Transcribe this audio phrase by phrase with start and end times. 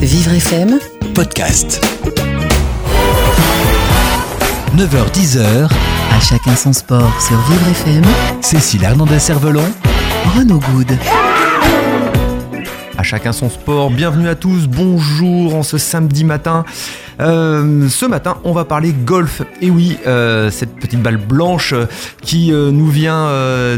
[0.00, 0.78] Vivre FM,
[1.16, 1.84] podcast.
[4.76, 5.68] 9h-10h,
[6.12, 8.04] à chacun son sport sur Vivre FM,
[8.40, 9.64] Cécile Hernandez-Cervelon,
[10.36, 10.96] Renaud Good.
[12.96, 16.64] À chacun son sport, bienvenue à tous, bonjour en ce samedi matin.
[17.20, 19.42] Euh, ce matin, on va parler golf.
[19.60, 21.74] Et oui, euh, cette petite balle blanche
[22.22, 23.10] qui euh, nous vient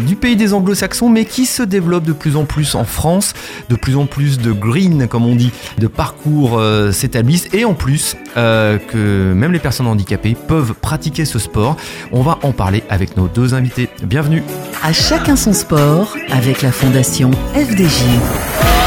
[0.00, 3.34] du pays des anglo-saxons, mais qui se développe de plus en plus en France.
[3.68, 6.60] De plus en plus de green, comme on dit, de parcours
[6.92, 7.48] s'établissent.
[7.52, 11.76] Et en plus, que même les personnes handicapées peuvent pratiquer ce sport.
[12.12, 13.88] On va en parler avec nos deux invités.
[14.02, 14.42] Bienvenue.
[14.82, 18.81] À chacun son sport avec la fondation FDJ.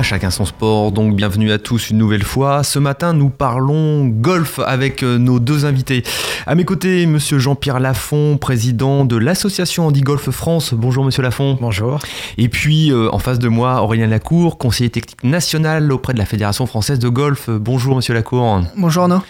[0.00, 2.64] À chacun son sport, donc bienvenue à tous une nouvelle fois.
[2.64, 6.04] Ce matin, nous parlons golf avec euh, nos deux invités.
[6.46, 10.72] À mes côtés, monsieur Jean-Pierre Lafont, président de l'association Handi Golf France.
[10.72, 11.58] Bonjour monsieur Lafont.
[11.60, 11.98] Bonjour.
[12.38, 16.24] Et puis euh, en face de moi, Aurélien Lacour, conseiller technique national auprès de la
[16.24, 17.50] Fédération française de golf.
[17.50, 18.62] Bonjour monsieur Lacour.
[18.78, 19.20] Bonjour Arnaud.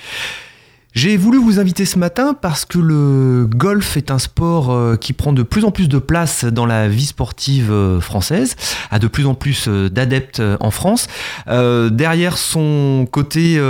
[0.92, 5.12] J'ai voulu vous inviter ce matin parce que le golf est un sport euh, qui
[5.12, 8.56] prend de plus en plus de place dans la vie sportive euh, française,
[8.90, 11.06] a de plus en plus euh, d'adeptes en France.
[11.46, 13.60] Derrière son côté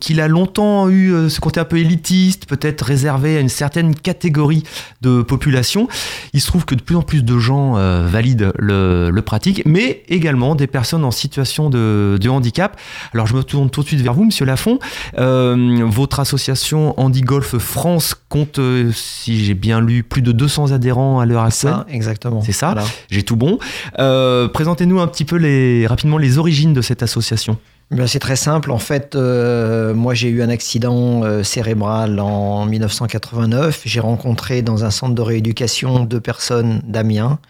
[0.00, 4.62] qu'il a longtemps eu, ce côté un peu élitiste, peut-être réservé à une certaine catégorie
[5.00, 5.88] de population,
[6.32, 10.54] il se trouve que de plus en plus de gens valident le, pratique, mais également
[10.54, 12.78] des personnes en situation de, de handicap.
[13.14, 14.78] Alors je me tourne tout de suite vers vous, Monsieur Lafont.
[15.16, 16.59] Votre association
[16.96, 21.42] Handi Golf France compte, euh, si j'ai bien lu, plus de 200 adhérents à l'heure
[21.42, 21.72] actuelle.
[21.72, 22.42] Ça, exactement.
[22.42, 22.88] C'est ça Voilà.
[23.10, 23.58] J'ai tout bon.
[23.98, 27.58] Euh, Présentez-nous un petit peu les, rapidement les origines de cette association.
[27.90, 28.70] Ben, c'est très simple.
[28.70, 33.82] En fait, euh, moi, j'ai eu un accident euh, cérébral en 1989.
[33.84, 37.40] J'ai rencontré dans un centre de rééducation deux personnes d'Amiens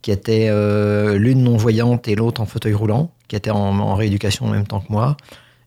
[0.00, 4.46] qui étaient euh, l'une non-voyante et l'autre en fauteuil roulant, qui étaient en, en rééducation
[4.46, 5.16] en même temps que moi.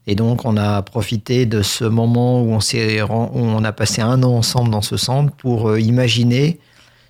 [0.06, 4.22] Et donc, on a profité de ce moment où on, où on a passé un
[4.22, 6.58] an ensemble dans ce centre pour euh, imaginer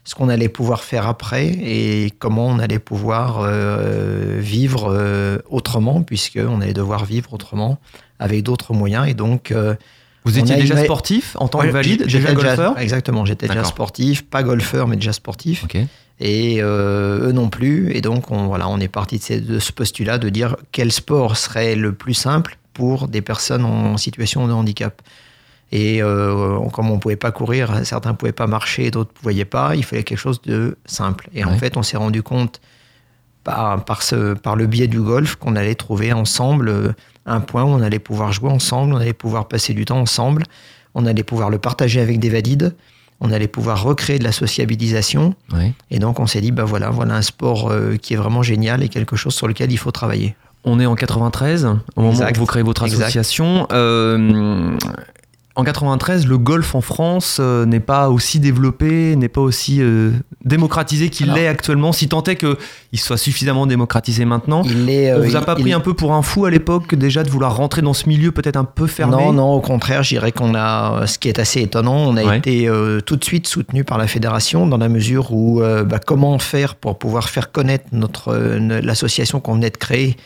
[0.07, 6.03] ce qu'on allait pouvoir faire après et comment on allait pouvoir euh, vivre euh, autrement,
[6.03, 7.79] puisqu'on allait devoir vivre autrement
[8.21, 9.09] avec d'autres moyens.
[9.09, 9.75] Et donc, euh,
[10.25, 14.25] Vous étiez déjà sportif en tant que ouais, valide, déjà golfeur Exactement, j'étais déjà sportif,
[14.25, 15.65] pas golfeur, mais déjà sportif.
[16.19, 17.93] Et euh, eux non plus.
[17.95, 21.75] Et donc, on, voilà, on est parti de ce postulat de dire quel sport serait
[21.75, 25.00] le plus simple pour des personnes en situation de handicap.
[25.72, 29.20] Et euh, comme on ne pouvait pas courir, certains ne pouvaient pas marcher, d'autres ne
[29.22, 31.31] pouvaient pas, il fallait quelque chose de simple.
[31.32, 32.60] Et en fait, on s'est rendu compte
[33.44, 36.92] par, par, ce, par le biais du golf qu'on allait trouver ensemble euh,
[37.25, 40.43] un point où on allait pouvoir jouer ensemble, on allait pouvoir passer du temps ensemble,
[40.94, 42.76] on allait pouvoir le partager avec des valides,
[43.20, 45.34] on allait pouvoir recréer de la sociabilisation.
[45.91, 48.82] Et donc on s'est dit, bah voilà, voilà un sport euh, qui est vraiment génial
[48.82, 50.37] et quelque chose sur lequel il faut travailler.
[50.69, 52.37] On est en 93, au moment Exact.
[52.37, 53.69] où vous créez votre association.
[53.72, 54.77] Euh,
[55.59, 60.10] en 93, le golf en France euh, n'est pas aussi développé, n'est pas aussi euh,
[60.44, 64.62] démocratisé qu'il l'est actuellement, si tant est qu'il soit suffisamment démocratisé maintenant.
[64.66, 66.94] Il est, On vous a pas il- pris un peu pour un fou à l'époque
[66.94, 69.16] déjà de vouloir rentrer dans ce milieu peut-être un peu fermé?
[69.16, 72.25] Non, non, au contraire, je dirais qu'on a, ce qui est assez étonnant, on a
[72.25, 72.37] Ouais.
[72.38, 72.69] été
[73.06, 76.99] tout de suite soutenu par la fédération dans la mesure où bah, comment faire pour
[76.99, 78.34] pouvoir faire connaître notre
[78.82, 80.16] l'association qu'on venait de créer?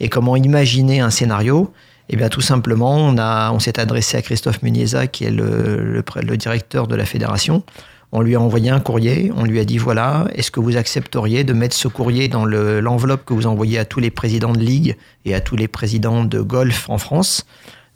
[0.00, 1.72] Et comment imaginer un scénario?
[2.08, 6.02] Et bien tout simplement, on, s'est adressé à Christophe Muniesa, qui est le,
[6.36, 7.62] directeur de la fédération.
[8.10, 11.44] On lui a envoyé un courrier, on lui a dit voilà, est-ce que vous accepteriez
[11.44, 14.58] de mettre ce courrier dans le- l'enveloppe que vous envoyez à tous les présidents de
[14.58, 17.46] ligue et à tous les présidents de golf en France?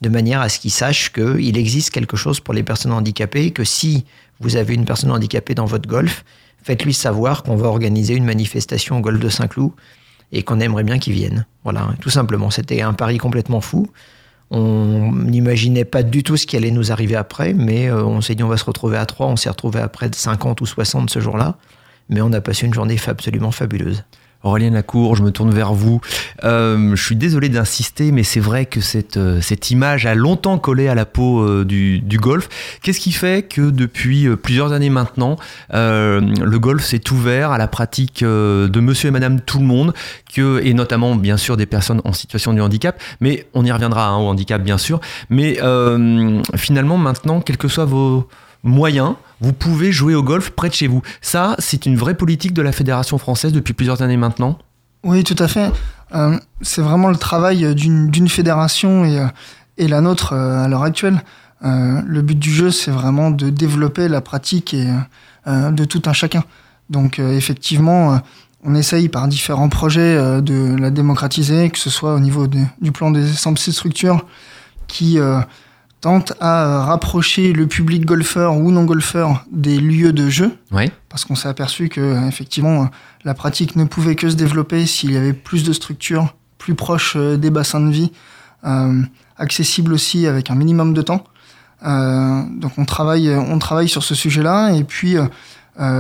[0.00, 3.64] De manière à ce qu'ils sachent qu'il existe quelque chose pour les personnes handicapées, que
[3.64, 4.04] si
[4.38, 6.24] vous avez une personne handicapée dans votre golf,
[6.62, 9.72] faites-lui savoir qu'on va organiser une manifestation au golf de Saint-Cloud
[10.34, 11.46] et qu'on aimerait bien qu'il vienne.
[11.62, 12.50] Voilà, tout simplement.
[12.50, 13.86] C'était un pari complètement fou.
[14.50, 18.34] On n'imaginait pas du tout ce qui allait nous arriver après, mais euh, on s'est
[18.34, 19.28] dit on va se retrouver à trois.
[19.28, 21.56] On s'est retrouvé à près de 50 ou 60 ce jour-là,
[22.10, 24.04] mais on a passé une journée absolument fabuleuse.
[24.44, 26.00] Aurélien Lacour, je me tourne vers vous.
[26.44, 30.58] Euh, je suis désolé d'insister, mais c'est vrai que cette, euh, cette image a longtemps
[30.58, 32.48] collé à la peau euh, du, du golf.
[32.82, 35.36] Qu'est-ce qui fait que depuis euh, plusieurs années maintenant,
[35.72, 39.94] euh, le golf s'est ouvert à la pratique de monsieur et madame tout le monde,
[40.34, 44.08] que, et notamment bien sûr des personnes en situation de handicap, mais on y reviendra
[44.08, 45.00] hein, au handicap bien sûr.
[45.30, 48.28] Mais euh, finalement maintenant, quels que soient vos
[48.64, 51.02] moyens, vous pouvez jouer au golf près de chez vous.
[51.20, 54.58] Ça, c'est une vraie politique de la Fédération française depuis plusieurs années maintenant.
[55.04, 55.70] Oui, tout à fait.
[56.14, 59.26] Euh, c'est vraiment le travail d'une fédération et, euh,
[59.76, 61.22] et la nôtre euh, à l'heure actuelle.
[61.66, 64.86] Le but du jeu, c'est vraiment de développer la pratique et,
[65.46, 66.44] de tout un chacun.
[66.90, 68.20] Donc, effectivement,
[68.62, 73.10] on essaye par différents projets de la démocratiser, que ce soit au niveau du plan
[73.10, 74.26] des structures
[74.88, 75.18] qui
[76.04, 80.54] tentent à rapprocher le public golfeur ou non golfeur des lieux de jeu,
[81.08, 82.90] parce qu'on s'est aperçu que effectivement
[83.24, 87.14] la pratique ne pouvait que se développer s'il y avait plus de structures plus proches
[87.16, 88.12] euh, des bassins de vie,
[88.66, 89.00] euh,
[89.38, 91.24] accessibles aussi avec un minimum de temps.
[91.86, 94.72] Euh, donc on travaille, on travaille sur ce sujet-là.
[94.72, 95.26] Et puis euh,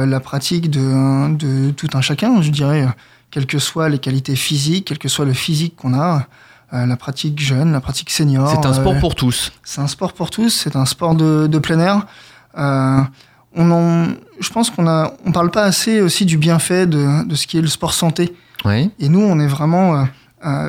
[0.06, 2.86] la pratique de, de tout un chacun, je dirais,
[3.30, 6.26] quelles que soient les qualités physiques, quel que soit le physique qu'on a,
[6.72, 8.48] euh, la pratique jeune, la pratique senior.
[8.48, 9.52] C'est un sport euh, pour tous.
[9.62, 12.06] c'est un sport pour tous, c'est un sport de, de plein air.
[12.58, 13.00] Euh,
[13.54, 14.06] on en,
[14.40, 17.58] je pense qu'on a, on parle pas assez aussi du bienfait de, de ce qui
[17.58, 18.34] est le sport santé.
[18.98, 20.06] Et nous, on est vraiment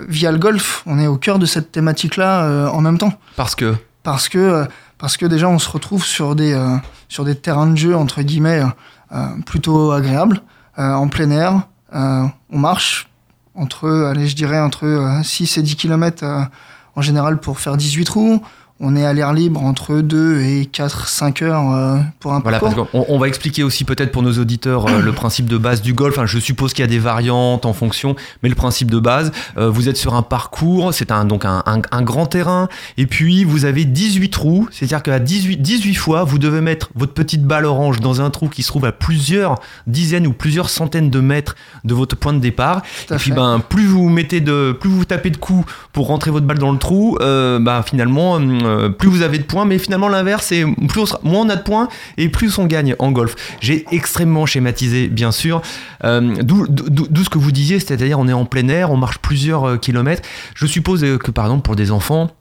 [0.10, 3.76] via le golf, on est au cœur de cette thématique-là en même temps, Parce que?
[4.04, 4.68] parce que
[4.98, 6.78] parce que déjà on se retrouve sur des euh,
[7.10, 8.64] sur des terrains de jeu entre guillemets
[9.12, 10.42] euh, plutôt agréables,
[10.80, 11.62] euh, en plein air.
[11.94, 13.08] On marche
[13.56, 16.50] entre, allez, je dirais entre euh, 6 et 10 km
[16.96, 18.42] en général pour faire 18 trous.
[18.82, 22.60] On est à l'air libre entre 2 et 4, 5 heures euh, pour un Voilà,
[22.60, 22.88] parcours.
[22.92, 25.94] parce on va expliquer aussi peut-être pour nos auditeurs euh, le principe de base du
[25.94, 26.18] golf.
[26.18, 29.32] Enfin, je suppose qu'il y a des variantes en fonction, mais le principe de base,
[29.58, 32.68] euh, vous êtes sur un parcours, c'est un, donc un, un- un grand terrain,
[32.98, 37.14] et puis vous avez 18 trous, c'est-à-dire qu'à 18, 18 fois, vous devez mettre votre
[37.14, 39.56] petite balle orange dans un trou qui se trouve à plusieurs
[39.88, 41.56] dizaines ou plusieurs centaines de mètres
[41.86, 42.82] de votre point de départ.
[43.08, 43.38] Tout Et puis, fait.
[43.38, 46.74] ben, plus vous mettez de, plus vous tapez de coups pour rentrer votre balle dans
[46.74, 49.66] le trou, ben, finalement, euh, plus vous avez de points.
[49.66, 52.66] Mais finalement, l'inverse, c'est plus on sera- moins on a de points et plus on
[52.66, 53.36] gagne en golf.
[53.62, 55.62] J'ai extrêmement schématisé, bien sûr.
[56.04, 59.64] Euh, D'où ce que vous disiez, c'est-à-dire on est en plein air, on marche plusieurs
[59.68, 60.22] euh, kilomètres.
[60.56, 62.32] Je suppose euh, que, par exemple, pour des enfants.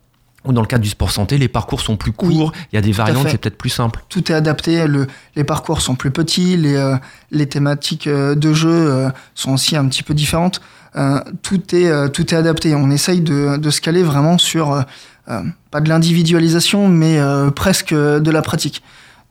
[0.47, 2.79] Ou dans le cadre du sport santé, les parcours sont plus Oui, courts, il y
[2.79, 4.05] a des variantes, c'est peut-être plus simple.
[4.11, 5.07] tout est adapté, le-
[5.37, 6.97] les parcours sont plus petits, les, euh,
[7.31, 10.61] les thématiques de jeu euh, sont aussi un petit peu différentes.
[10.97, 12.75] Euh, tout, est, tout est adapté.
[12.75, 14.85] On essaye de, de se caler vraiment sur,
[15.27, 18.83] pas de l'individualisation, mais euh, presque de la pratique.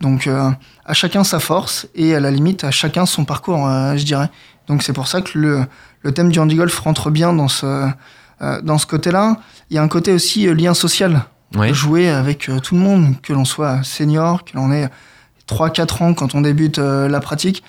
[0.01, 0.49] Donc euh,
[0.85, 4.29] à chacun sa force et à la limite à chacun son parcours, euh, je dirais.
[4.67, 5.65] Donc c'est pour ça que le,
[6.01, 7.87] le thème du handi-golf rentre bien dans ce,
[8.41, 9.37] euh, dans ce côté-là.
[9.69, 11.25] Il y a un côté aussi euh, lien social
[11.71, 14.89] jouer avec euh, tout le monde, que l'on soit senior, que l'on ait
[15.47, 17.63] 3-4 ans quand on débute euh, la pratique.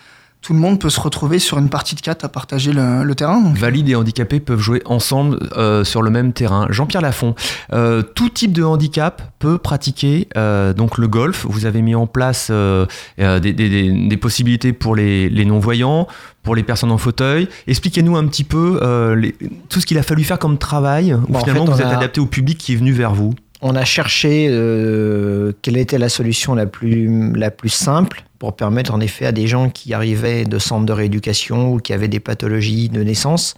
[0.44, 3.14] Tout le monde peut se retrouver sur une partie de 4 à partager le, le
[3.14, 3.40] terrain.
[3.40, 6.66] Donc, Valides et handicapés peuvent jouer ensemble euh, sur le même terrain.
[6.68, 7.34] Jean-Pierre Lafont,
[7.72, 11.46] euh, tout type de handicap peut pratiquer euh, donc le golf.
[11.48, 12.84] Vous avez mis en place euh,
[13.20, 16.08] euh, des, des- des- des possibilités pour les, les non-voyants,
[16.42, 17.48] pour les personnes en fauteuil.
[17.66, 19.34] Expliquez-nous un petit peu euh, les-
[19.70, 21.86] tout ce qu'il a fallu faire comme travail, où Bon, en finalement fait, vous êtes
[21.86, 23.32] a- adapté au public qui est venu vers vous.
[23.66, 28.92] On a cherché euh, quelle était la solution la plus, la plus simple pour permettre
[28.92, 32.20] en effet à des gens qui arrivaient de centres de rééducation ou qui avaient des
[32.20, 33.54] pathologies de naissance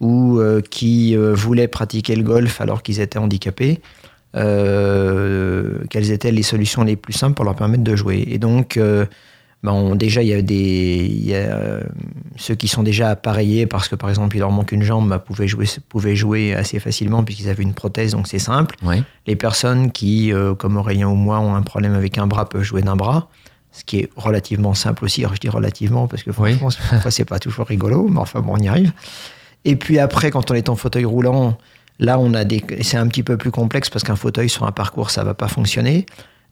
[0.00, 3.82] ou euh, qui euh, voulaient pratiquer le golf alors qu'ils étaient handicapés,
[4.32, 8.26] quelles étaient les solutions les plus simples pour leur permettre de jouer.
[8.26, 8.80] Et donc,
[9.64, 11.80] ben, on- déjà, il y a des il y a, euh,
[12.36, 15.18] ceux qui sont déjà appareillés parce que, par exemple, il leur manque une jambe, ben,
[15.18, 18.76] pouvaient, jouer, pouvaient jouer assez facilement puisqu'ils avaient une prothèse, donc c'est simple.
[18.82, 19.02] Ouais.
[19.26, 22.62] Les personnes qui, euh, comme Aurélien ou moi, ont un problème avec un bras peuvent
[22.62, 23.28] jouer d'un bras,
[23.72, 25.22] ce qui est relativement simple aussi.
[25.22, 26.54] Alors, je dis relativement parce que Oui.
[26.56, 28.92] franchement, parfois, c'est pas toujours rigolo, mais enfin bon, on y arrive.
[29.64, 31.56] Et puis après, quand on est en fauteuil roulant,
[31.98, 34.72] là, on a des, c'est un petit peu plus complexe parce qu'un fauteuil sur un
[34.72, 36.04] parcours, ça va pas fonctionner.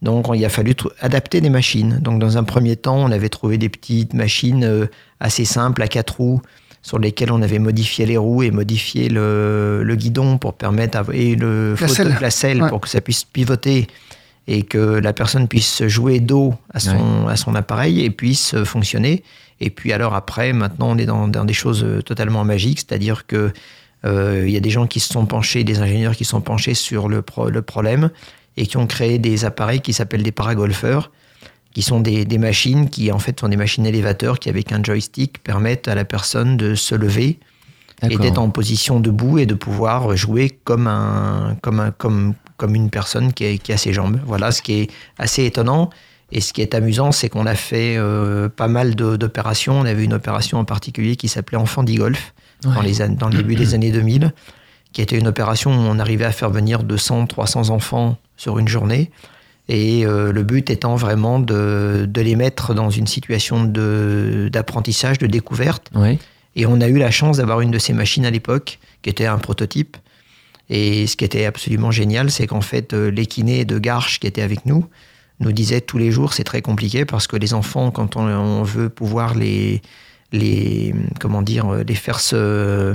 [0.03, 1.99] Donc, il a fallu adapter des machines.
[2.03, 4.87] Donc, dans un premier temps, on avait trouvé des petites machines euh,
[5.21, 6.43] assez simples à quatre roues
[6.83, 11.05] sur lesquelles on avait modifié les roues et modifié le, le guidon pour permettre à-
[11.15, 12.19] et le La fauteuil- selle.
[12.21, 12.69] la selle Ouais.
[12.69, 13.87] pour que ça puisse pivoter
[14.49, 18.65] et que la personne puisse jouer dos à son, à son appareil et puisse euh,
[18.65, 19.23] fonctionner.
[19.61, 23.29] Et puis alors après, maintenant, on est dans, dans des choses euh, totalement magiques, c'est-à-dire
[23.29, 23.53] que
[24.05, 26.41] euh, il y a des gens qui se sont penchés, des ingénieurs qui se sont
[26.41, 28.11] penchés sur le, pro- le problème
[28.57, 31.11] et qui ont créé des appareils qui s'appellent des paragolfeurs,
[31.75, 34.83] qui sont des, des machines qui en fait sont des machines élévateurs qui avec un
[34.83, 37.39] joystick permettent à la personne de se lever
[38.03, 42.75] et d'être en position debout et de pouvoir jouer comme, un, comme, un, comme, comme
[42.75, 44.21] une personne qui, a- qui a ses jambes.
[44.27, 45.89] Voilà, ce qui est assez étonnant.
[46.35, 49.79] Et ce qui est amusant, c'est qu'on a fait euh, pas mal d'opérations.
[49.79, 52.33] On avait une opération en particulier qui s'appelait Enfant d'e-golf
[52.75, 54.33] dans, les dans le début des années 2000,
[54.93, 58.69] qui était une opération où on arrivait à faire venir 200, 300 enfants sur une
[58.69, 59.11] journée.
[59.69, 65.27] Et euh, le but étant vraiment de, de les mettre dans une situation d'apprentissage, de
[65.27, 65.91] découverte.
[66.55, 69.27] Et on a eu la chance d'avoir une de ces machines à l'époque, qui était
[69.27, 69.97] un prototype.
[70.69, 74.27] Et ce qui était absolument génial, c'est qu'en fait, euh, les kinés de Garches qui
[74.27, 74.87] étaient avec nous
[75.41, 78.63] nous disaient tous les jours, c'est très compliqué parce que les enfants, quand on, on
[78.63, 79.83] veut pouvoir les,
[80.31, 82.95] les, comment dire, les faire se,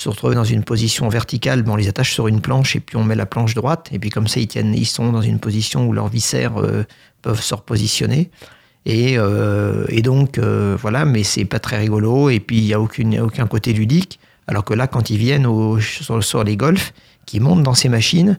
[0.00, 1.64] se retrouver dans une position verticale.
[1.66, 3.88] On les attache sur une planche et puis on met la planche droite.
[3.92, 6.84] Et puis comme ça, ils, tiennent, ils sont dans une position où leurs viscères euh,
[7.22, 8.30] peuvent se repositionner.
[8.86, 12.30] Et, euh, et donc, euh, voilà, mais c'est pas très rigolo.
[12.30, 14.18] Et puis, il n'y a, aucune, aucun côté ludique.
[14.46, 15.46] Alors que là, quand ils viennent
[16.20, 16.92] sur les golfs,
[17.26, 18.38] qui montent dans ces machines,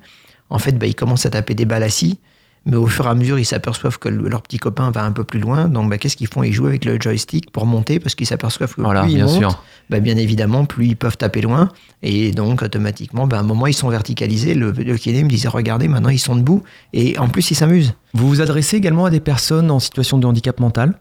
[0.50, 2.20] en fait, bah, ils commencent à taper des balles assis.
[2.66, 5.12] Mais au fur et à mesure, ils s'aperçoivent que le- leur petit copain va un
[5.12, 5.68] peu plus loin.
[5.68, 6.44] Donc, bah, qu'est-ce qu'ils font?
[6.44, 9.38] Ils jouent avec le joystick pour monter parce qu'ils s'aperçoivent que Voilà, plus ils montent,
[9.40, 9.64] sûr.
[9.90, 11.70] bah, bien évidemment, plus ils peuvent taper loin.
[12.04, 14.54] Et donc, automatiquement, bah, à un moment, ils sont verticalisés.
[14.54, 16.62] Le, le kiné me disait Regardez, maintenant, ils sont debout.
[16.94, 17.94] Et en plus, ils s'amusent.
[18.14, 20.94] Vous vous adressez également à des personnes en situation de handicap mental?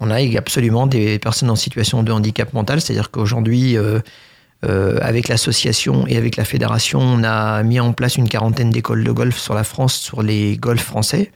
[0.00, 2.80] On a absolument des personnes en situation de handicap mental.
[2.80, 4.00] C'est-à-dire qu'aujourd'hui, euh,
[4.64, 9.04] euh, avec l'association et avec la fédération, on a mis en place une quarantaine d'écoles
[9.04, 11.32] de golf sur la France, sur les golfs français.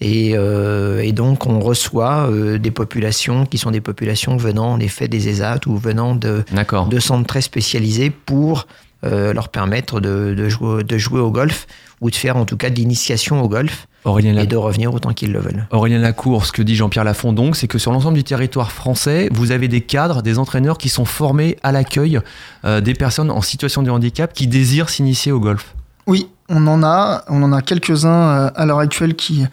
[0.00, 4.80] Et, euh, et donc, on reçoit euh, des populations qui sont des populations venant en
[4.80, 6.44] effet des ESAT ou venant de,
[6.90, 8.66] de centres très spécialisés pour
[9.04, 11.66] euh, leur permettre de, de jouer, de jouer au golf
[12.04, 15.14] ou de faire en tout cas de l'initiation au golf Aurélien, et de revenir autant
[15.14, 15.66] qu'ils le veulent.
[15.70, 19.30] Aurélien Lacour, ce que dit Jean-Pierre Lafont donc, c'est que sur l'ensemble du territoire français,
[19.32, 22.20] vous avez des cadres, des entraîneurs qui sont formés à l'accueil
[22.66, 25.74] euh, des personnes en situation de handicap qui désirent s'initier au golf.
[26.06, 29.46] Oui, on en a, on en a quelques-uns euh, à l'heure actuelle qui,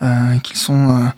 [0.00, 1.08] euh, qui sont, euh,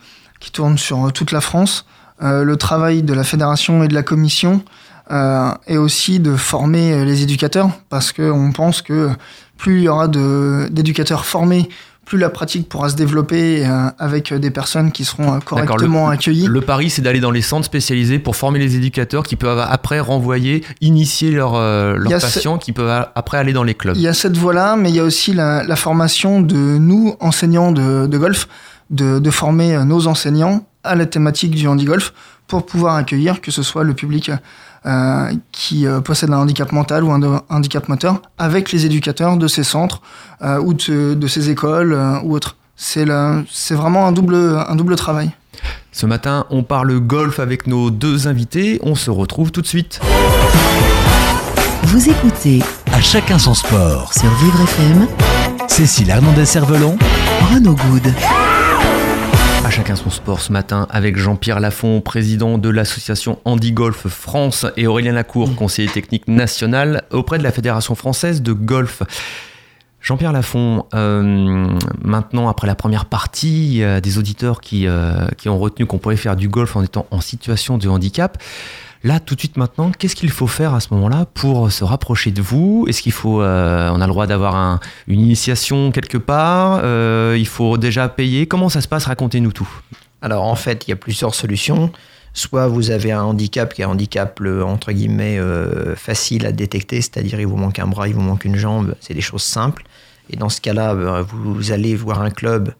[0.40, 1.84] qui tournent sur toute la France.
[2.22, 4.62] Euh, le travail de la fédération et de la commission
[5.10, 9.10] euh, est aussi de former les éducateurs, parce qu'on pense que
[9.58, 11.68] plus il y aura de- d'éducateurs formés,
[12.06, 16.46] plus la pratique pourra se développer euh, avec des personnes qui seront euh, correctement accueillies.
[16.46, 20.00] Le pari, c'est d'aller dans les centres spécialisés pour former les éducateurs qui peuvent après
[20.00, 23.94] renvoyer, initier leurs euh, ce- patients qui peuvent après aller dans les clubs.
[23.94, 27.14] Il y a cette voie-là, mais il y a aussi la, la formation de nous,
[27.20, 28.48] enseignants de, de golf,
[28.88, 32.14] de, de former euh, nos enseignants à la thématique du handi-golf
[32.46, 34.30] pour pouvoir accueillir que ce soit le public
[34.86, 39.46] euh, qui euh, possède un handicap mental ou un handicap moteur avec les éducateurs de
[39.48, 40.00] ces centres
[40.42, 42.56] euh, ou de, de ces écoles euh, ou autres.
[42.76, 44.36] C'est la- c'est vraiment un double,
[44.68, 45.30] un double travail.
[45.90, 48.78] Ce matin, on parle golf avec nos deux invités.
[48.84, 50.00] On se retrouve tout de suite.
[51.84, 54.12] Vous écoutez À chacun son sport.
[54.14, 55.06] sur Vivre FM
[55.66, 56.96] Cécile Hernandez-Cervelon,
[57.52, 58.12] Renaud Good.
[59.68, 64.64] À chacun son sport ce matin avec Jean-Pierre Lafont, président de l'association Handi Golf France
[64.78, 69.02] et Aurélien Lacour, conseiller technique national auprès de la Fédération française de golf.
[70.00, 71.68] Jean-Pierre Lafont, euh,
[72.02, 76.34] maintenant après la première partie, des auditeurs qui, euh, qui ont retenu qu'on pouvait faire
[76.34, 78.42] du golf en étant en situation de handicap.
[79.04, 82.30] Là, tout de suite maintenant, qu'est-ce qu'il faut faire à ce moment-là pour se rapprocher
[82.32, 82.84] de vous?
[82.88, 86.80] Est-ce qu'il faut, euh, on a le droit d'avoir un- une initiation quelque part?
[86.82, 88.46] Euh, Il faut déjà payer?
[88.46, 89.04] Comment ça se passe?
[89.06, 89.68] Racontez-nous tout.
[90.20, 91.92] Alors en fait, il y a plusieurs solutions.
[92.34, 96.52] Soit vous avez un handicap qui est un handicap le, entre guillemets euh, facile à
[96.52, 99.42] détecter, c'est-à-dire il vous manque un bras, il vous manque une jambe, c'est des choses
[99.42, 99.84] simples.
[100.30, 102.74] Et dans ce cas-là, euh, vous allez voir un club,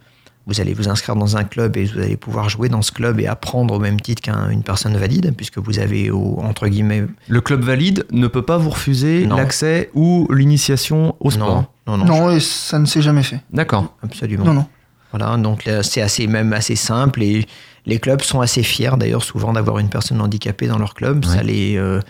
[0.49, 3.21] vous allez vous inscrire dans un club et vous allez pouvoir jouer dans ce club
[3.21, 7.40] et apprendre au même titre qu'une personne valide, puisque vous avez au- entre guillemets Le
[7.40, 11.64] club valide ne peut pas vous refuser l'accès ou l'initiation au sport.
[11.87, 13.40] non, non, non, Non, et ça ne s'est jamais fait.
[13.52, 13.95] D'accord.
[14.02, 14.45] absolument.
[14.45, 14.67] Non, non.
[15.12, 17.47] Voilà, donc c'est assez même assez simple et
[17.87, 21.25] les clubs sont assez fiers d'ailleurs souvent d'avoir une personne handicapée dans leur club.
[21.25, 21.35] Ouais.
[21.37, 22.00] Ça les, euh,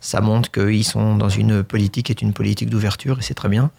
[0.00, 3.48] ça montre qu'ils sont dans une politique qui est une politique d'ouverture et c'est très
[3.48, 3.70] bien.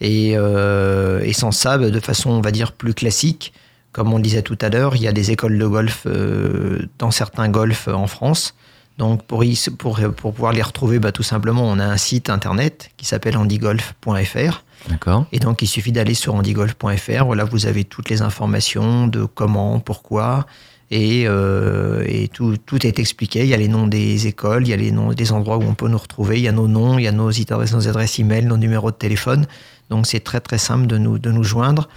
[0.00, 3.52] Et, euh, et sans ça, de façon on va dire plus classique,
[3.92, 6.86] comme on le disait tout à l'heure, il y a des écoles de golf euh,
[6.98, 8.54] dans certains golfs en France.
[8.98, 12.30] Donc pour, y- pour, pour pouvoir les retrouver, bah, tout simplement, on a un site
[12.30, 14.64] internet qui s'appelle handigolf.fr.
[14.88, 15.26] D'accord.
[15.32, 17.24] Et donc, il suffit d'aller sur handigolf.fr.
[17.24, 20.46] Voilà, vous avez toutes les informations de comment, pourquoi.
[20.90, 23.40] Et, euh, et tout, tout est expliqué.
[23.40, 25.62] Il y a les noms des écoles, il y a les noms des endroits où
[25.62, 28.18] on peut nous retrouver, il y a nos noms, il y a nos nos adresses
[28.18, 29.46] email, nos numéros de téléphone.
[29.90, 31.88] Donc, c'est très, très simple de nous, de nous joindre,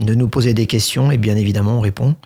[0.00, 1.10] de nous poser des questions.
[1.10, 2.16] Et bien évidemment, on répond.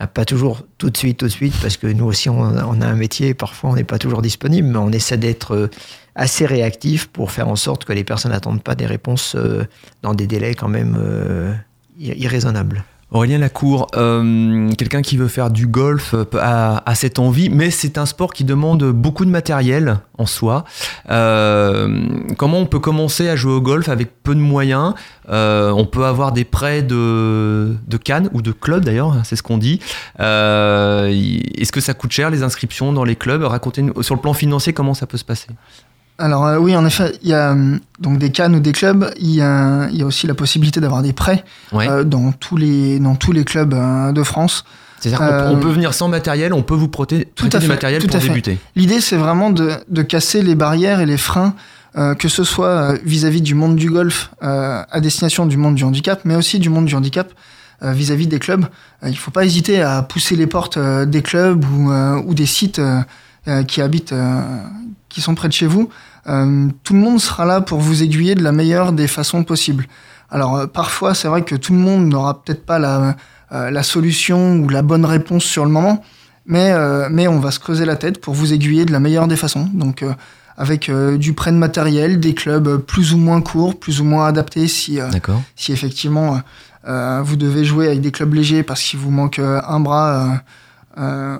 [0.00, 2.80] Ah, Pas toujours tout de suite, tout de suite, parce que nous aussi, on, on
[2.80, 5.70] a un métier et parfois on n'est pas toujours disponible, mais on essaie d'être euh,
[6.16, 9.64] assez réactif pour faire en sorte que les personnes n'attendent pas des réponses euh,
[10.02, 11.54] dans des délais quand même euh,
[11.96, 12.82] ir- irraisonnables.
[13.10, 17.98] Aurélien Lacour, euh, quelqu'un qui veut faire du golf euh, a, cette envie, mais c'est
[17.98, 20.64] un sport qui demande beaucoup de matériel en soi.
[21.10, 24.94] Euh, comment on peut commencer à jouer au golf avec peu de moyens?
[25.28, 29.58] On peut avoir des prêts de, de Cannes ou de clubs d'ailleurs, c'est ce qu'on
[29.58, 29.80] dit.
[30.18, 33.42] Est-ce que ça coûte cher les inscriptions dans les clubs?
[33.42, 35.48] Racontez-nous sur le plan financier comment ça peut se passer?
[36.18, 39.10] Alors euh, oui, en effet, il y a hum, donc des cannes ou des clubs.
[39.18, 41.88] Il y a, il y a aussi la possibilité d'avoir des prêts Ouais.
[41.88, 44.64] euh, dans tous les dans tous les clubs euh, de France.
[45.00, 47.66] C'est-à-dire qu'on Euh, on peut venir sans matériel, on peut vous prêter, Tout à du
[47.66, 48.28] fait, matériel tout pour à fait.
[48.28, 48.58] débuter.
[48.76, 51.54] L'idée, c'est vraiment de, de casser les barrières et les freins,
[51.98, 55.74] euh, que ce soit euh, vis-à-vis du monde du golf euh, à destination du monde
[55.74, 57.32] du handicap, mais aussi du monde du handicap
[57.82, 58.64] euh, vis-à-vis des clubs.
[59.02, 62.22] Euh, il ne faut pas hésiter à pousser les portes euh, des clubs ou, euh,
[62.24, 63.00] ou des sites euh,
[63.48, 64.40] euh, qui habitent, euh,
[65.14, 65.88] qui sont près de chez vous.
[66.26, 69.86] Euh, tout le monde sera là pour vous aiguiller de la meilleure des façons possibles.
[70.28, 73.16] Alors euh, parfois, c'est vrai que tout le monde n'aura peut-être pas la,
[73.52, 76.02] euh, la solution ou la bonne réponse sur le moment,
[76.46, 76.74] mais,
[77.08, 79.70] mais on va se creuser la tête pour vous aiguiller de la meilleure des façons.
[79.72, 80.04] Donc
[80.58, 84.68] avec du prêt de matériel, des clubs plus ou moins courts, plus ou moins adaptés
[84.68, 84.98] si,
[85.56, 86.42] si effectivement
[86.86, 90.42] vous devez jouer avec des clubs légers parce qu'il vous manque un bras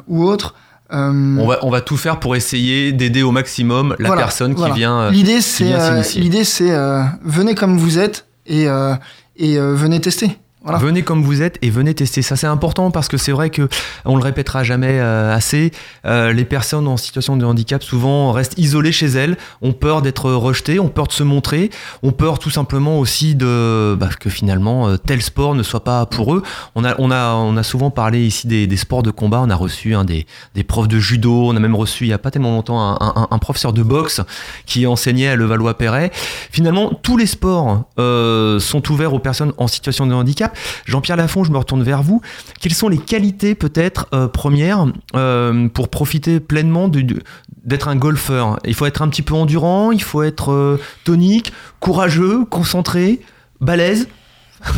[0.08, 0.54] ou autre.
[0.92, 4.52] Euh, On va, on va tout faire pour essayer d'aider au maximum la Voilà, personne
[4.54, 4.74] qui voilà.
[4.74, 5.00] vient.
[5.00, 8.94] euh, L'idée c'est euh, l'idée c'est euh, venez comme vous êtes et euh,
[9.36, 10.36] et euh, venez tester.
[10.64, 10.78] Voilà.
[10.78, 12.22] Venez comme vous êtes et venez tester.
[12.22, 13.68] Ça, c'est important parce que c'est vrai que
[14.06, 15.72] on le répétera jamais euh, assez.
[16.06, 20.30] euh, les personnes en situation de handicap souvent restent isolées chez elles, ont peur d'être
[20.32, 21.70] rejetées, ont peur de se montrer,
[22.02, 26.06] ont peur tout simplement aussi de bah, que finalement euh, tel sport ne soit pas
[26.06, 26.42] pour eux.
[26.74, 29.42] On a, on a, on a souvent parlé ici des, des sports de combat.
[29.42, 31.48] On a reçu hein, des, des profs de judo.
[31.50, 34.22] On a même reçu il y a pas tellement longtemps un, un- professeur de boxe
[34.64, 36.10] qui enseignait à Levallois-Perret.
[36.50, 40.53] Finalement, tous les sports euh, sont ouverts aux personnes en situation de handicap.
[40.86, 42.20] Jean-Pierre Lafont, je me retourne vers vous.
[42.60, 48.58] Quelles sont les qualités peut-être euh, premières euh, pour profiter pleinement d'être un golfeur?
[48.64, 53.20] Il faut être un petit peu endurant, il faut être euh, tonique, courageux, concentré,
[53.60, 54.08] balèze?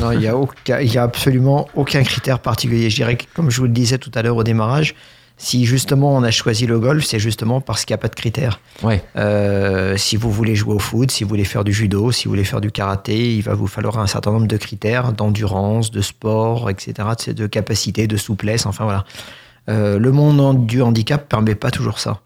[0.00, 2.90] Non, il n'y a, a absolument aucun critère particulier.
[2.90, 4.94] Je dirais que, comme je vous le disais tout à l'heure au démarrage,
[5.38, 8.14] si justement on a choisi le golf, c'est justement parce qu'il n'y a pas de
[8.14, 8.60] critères.
[8.82, 9.04] Ouais.
[9.16, 12.30] Euh, si vous voulez jouer au foot, si vous voulez faire du judo, si vous
[12.30, 16.00] voulez faire du karaté, il va vous falloir un certain nombre de critères d'endurance, de
[16.00, 19.04] sport, etc., de, capacité, de souplesse, enfin voilà.
[19.68, 22.20] Euh, le monde du handicap permet pas toujours ça.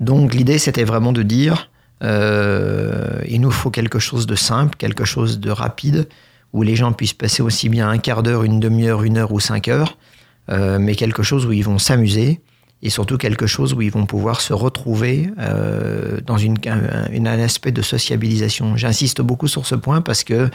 [0.00, 1.70] Donc l'idée, c'était vraiment de dire,
[2.02, 6.08] euh, il nous faut quelque chose de simple, quelque chose de rapide,
[6.52, 9.40] où les gens puissent passer aussi bien un quart d'heure, une demi-heure, une heure ou
[9.40, 9.98] cinq heures,
[10.50, 12.40] euh, mais quelque chose où ils vont s'amuser,
[12.82, 17.72] et surtout quelque chose où ils vont pouvoir se retrouver euh, dans une, un, aspect
[17.72, 18.76] de sociabilisation.
[18.76, 20.48] J'insiste beaucoup sur ce point parce que,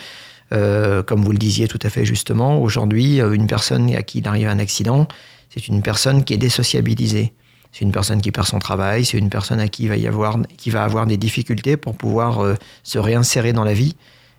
[0.54, 4.20] euh, comme vous le disiez tout à fait justement, aujourd'hui, euh, une personne à qui
[4.20, 5.08] il arrive un accident,
[5.50, 7.34] c'est une personne qui est désociabilisée.
[7.74, 10.08] C'est une personne qui perd son travail, c'est une personne à qui il va y
[10.08, 13.96] avoir, qui va avoir des difficultés pour pouvoir se réinsérer dans la vie.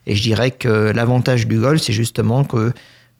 [0.07, 2.73] Et je dirais que l'avantage du golf, c'est justement que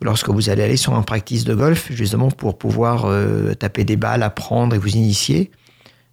[0.05, 3.97] lorsque vous allez aller sur un practice de golf, justement pour pouvoir euh, taper des
[3.97, 5.51] balles, apprendre et vous initier,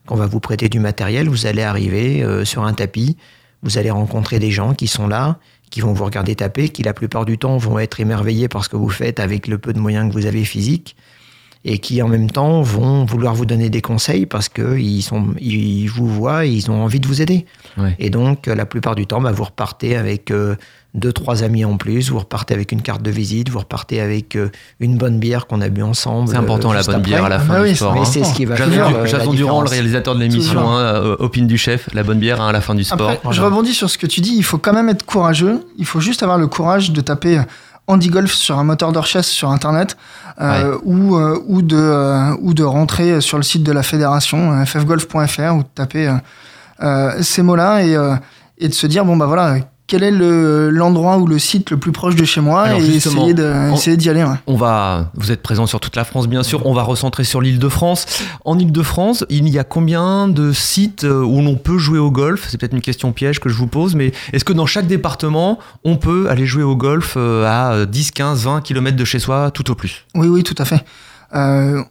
[0.07, 3.17] qu'on va vous prêter du matériel, vous allez arriver euh, sur un tapis,
[3.61, 5.37] vous allez rencontrer des gens qui sont là,
[5.69, 8.69] qui vont vous regarder taper, qui la plupart du temps vont être émerveillés par ce
[8.69, 10.95] que vous faites avec le peu de moyens que vous avez physiques,
[11.65, 15.03] et qui en même temps vont vouloir vous donner des conseils parce qu'ils
[15.39, 17.45] ils vous voient et ils ont envie de vous aider.
[17.77, 17.95] Ouais.
[17.99, 20.55] Et donc, la plupart du temps, bah, vous repartez avec euh,
[20.93, 24.35] deux, trois amis en plus, vous repartez avec une carte de visite, vous repartez avec
[24.35, 24.49] euh,
[24.81, 26.29] une bonne bière qu'on a bu ensemble.
[26.29, 27.09] C'est important euh, la juste bonne après.
[27.11, 27.93] bière à la Ah fin du oui, sport.
[27.93, 28.05] Mais hein.
[28.05, 31.15] c'est ce qui va Jason, faire euh, Jason la Durand, le réalisateur de l'émission, hein,
[31.19, 33.09] Opine du chef, la bonne bière hein, à la fin du sport.
[33.09, 35.65] Après, je rebondis sur ce que tu dis, il faut quand même être courageux.
[35.77, 37.39] Il faut juste avoir le courage de taper
[37.87, 39.97] Andy Golf sur un moteur de recherche sur Internet
[40.39, 44.65] euh, ou, euh, ou, de, euh, ou de rentrer sur le site de la fédération,
[44.65, 46.13] ffgolf.fr, ou de taper
[47.21, 48.15] ces mots-là et, euh,
[48.57, 49.57] et de se dire, bon, bah voilà,
[49.91, 52.95] quel est le- l'endroit ou le site le plus proche de chez moi Alors, et
[52.95, 53.33] essayer
[53.97, 54.23] d'y aller.
[54.23, 54.35] ouais.
[54.47, 56.65] On va, vous êtes présent sur toute la France, bien sûr.
[56.65, 58.05] On va recentrer sur l'île de France.
[58.45, 61.99] En île de France, il y a combien de sites euh, où l'on peut jouer
[61.99, 62.47] au golf?
[62.49, 65.59] C'est peut-être une question piège que je vous pose, mais est-ce que dans chaque département,
[65.83, 69.51] on peut aller jouer au golf euh, à 10, 15, 20 km de chez soi,
[69.51, 70.05] tout au plus?
[70.15, 70.85] Oui, oui, tout à fait.
[71.35, 71.83] Euh,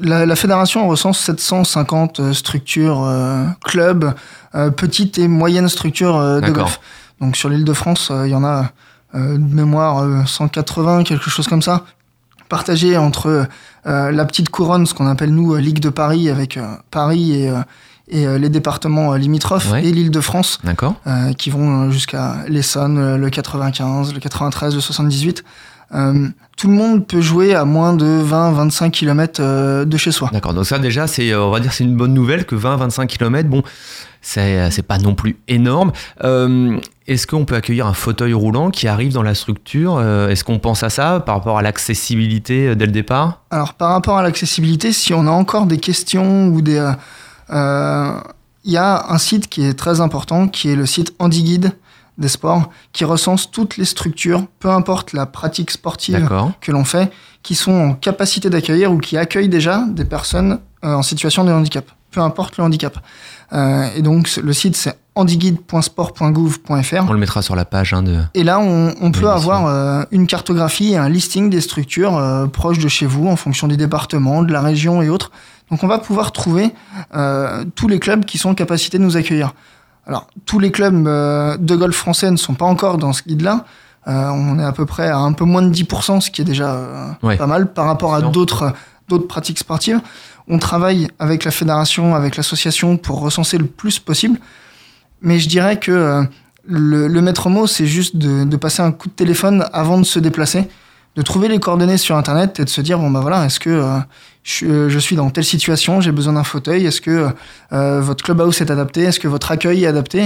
[0.00, 4.14] la, la fédération recense 750 euh, structures, euh, clubs,
[4.54, 6.80] euh, petites et moyennes structures de golf.
[7.24, 8.70] Donc sur l'île de France, euh, il y en a
[9.14, 11.84] euh, de mémoire euh, 180, quelque chose comme ça,
[12.48, 13.46] partagées entre
[13.86, 17.32] euh, la petite couronne, ce qu'on appelle nous euh, Ligue de Paris, avec euh, Paris
[17.32, 17.60] et, euh,
[18.08, 19.84] et euh, les départements euh, limitrophes, Ouais.
[19.86, 20.58] et l'île de France,
[21.06, 25.44] euh, qui vont euh, jusqu'à l'Essonne, euh, le 95, le 93, le 78.
[25.92, 30.30] Euh, tout le monde peut jouer à moins de 20-25 km euh, de chez soi.
[30.32, 30.54] D'accord.
[30.54, 33.48] Donc ça, déjà, c'est, euh, on va dire, c'est une bonne nouvelle que 20-25 km,
[33.48, 33.62] bon,
[34.22, 35.92] c'est, c'est pas non plus énorme.
[36.24, 40.58] Euh, est-ce qu'on peut accueillir un fauteuil roulant qui arrive dans la structure Est-ce qu'on
[40.58, 43.42] pense à ça par rapport à l'accessibilité dès le départ?
[43.50, 46.78] Alors par rapport à l'accessibilité, si on a encore des questions ou des...
[47.50, 48.12] euh,
[48.64, 51.72] Il y a un site qui est très important, qui est le site HandiGuide,
[52.18, 56.28] des sports qui recense toutes les structures, peu importe la pratique sportive
[56.60, 60.94] que l'on fait, qui sont en capacité d'accueillir ou qui accueillent déjà des personnes euh,
[60.94, 62.98] en situation de handicap, peu importe le handicap.
[63.52, 68.18] Euh, et donc le site c'est handiguide.sport.gouv.fr On le mettra sur la page hein, de.
[68.34, 72.46] et là, on, on peut avoir euh, une cartographie et un listing des structures euh,
[72.46, 75.30] proches de chez vous en fonction du département, de la région et autres.
[75.70, 76.74] Donc on va pouvoir trouver
[77.14, 79.54] euh, tous les clubs qui sont en capacité de nous accueillir.
[80.06, 83.64] Alors, tous les clubs euh, de golf français ne sont pas encore dans ce guide-là.
[84.06, 86.44] Euh, on est à peu près à un peu moins de 10%, ce qui est
[86.44, 87.36] déjà euh, Ouais.
[87.38, 88.72] pas mal par rapport à d'autres
[89.08, 90.00] d'autres pratiques sportives.
[90.48, 94.38] On travaille avec la fédération, avec l'association pour recenser le plus possible.
[95.22, 96.22] Mais je dirais que euh,
[96.66, 100.04] le, le maître mot, c'est juste de, de passer un coup de téléphone avant de
[100.04, 100.68] se déplacer,
[101.16, 103.70] de trouver les coordonnées sur Internet et de se dire, bon bah voilà, est-ce que
[103.70, 103.98] euh,
[104.42, 107.28] je, euh, je suis dans telle situation, j'ai besoin d'un fauteuil, est-ce que
[107.72, 110.20] euh, votre clubhouse est adapté, est-ce que votre accueil est adapté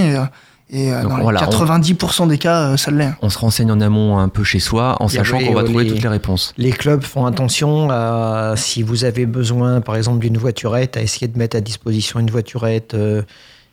[0.71, 3.11] Et, et, Donc dans les voilà, on- 90% des cas, euh, ça l'est.
[3.21, 5.91] On se renseigne en amont un peu chez soi en sachant qu'on va trouver les-
[5.91, 6.53] toutes les réponses.
[6.57, 11.27] Les clubs font attention à si vous avez besoin, par exemple, d'une voiturette, à essayer
[11.27, 12.93] de mettre à disposition une voiturette.
[12.93, 13.21] euh,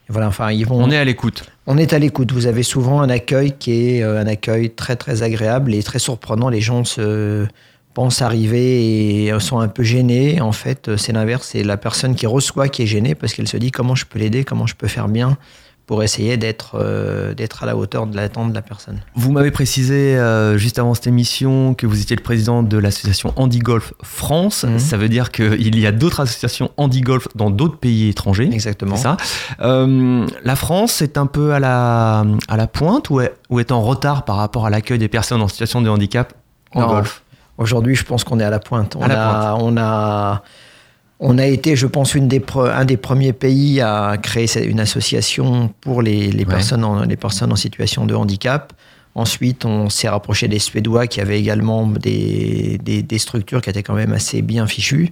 [0.09, 0.83] voilà, enfin, ils vont.
[0.83, 1.45] On est à l'écoute.
[1.67, 2.33] On est à l'écoute.
[2.33, 5.99] Vous avez souvent un accueil qui est euh, un accueil très très agréable et très
[5.99, 6.49] surprenant.
[6.49, 7.47] Les gens se
[7.93, 10.41] pensent arriver et sont un peu gênés.
[10.41, 11.49] En fait, euh, c'est l'inverse.
[11.53, 14.19] C'est la personne qui reçoit qui est gênée parce qu'elle se dit comment je peux
[14.19, 15.37] l'aider, comment je peux faire bien?
[15.87, 19.01] Pour essayer d'être euh, d'être à la hauteur de l'attente de la personne.
[19.15, 23.33] Vous m'avez précisé euh, juste avant cette émission que vous étiez le président de l'association
[23.37, 24.65] Handi Golf France.
[24.65, 24.81] Mhm.
[24.81, 28.49] Ça veut dire qu'il y a d'autres associations Handi Golf dans d'autres pays étrangers.
[28.53, 28.97] Exactement.
[28.97, 29.17] Ça.
[29.61, 33.71] Euh, la France est un peu à la, à la pointe ou est, ou est
[33.71, 36.33] en retard par rapport à l'accueil des personnes en situation de handicap
[36.75, 36.89] en Non.
[36.89, 37.23] golf?
[37.59, 38.97] Aujourd'hui, je pense qu'on est à la pointe.
[38.97, 40.43] On, À la a, on a,
[41.19, 44.81] on a été, je pense, une des pre- un des premiers pays à créer une
[44.81, 46.55] association pour les, les Ouais.
[46.55, 48.73] personnes en, les personnes en situation de handicap.
[49.15, 53.83] Ensuite, on s'est rapproché des Suédois qui avaient également des, des, des structures qui étaient
[53.83, 55.11] quand même assez bien fichues.